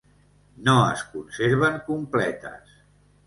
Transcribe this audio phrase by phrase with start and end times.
[0.69, 2.73] No es conserven completes.